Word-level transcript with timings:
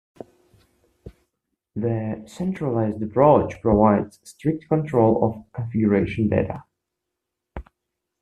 The 1.75 2.23
centralized 2.25 3.03
approach 3.03 3.61
provides 3.61 4.19
strict 4.23 4.67
control 4.67 5.23
of 5.45 5.53
configuration 5.53 6.27
data. 6.27 6.63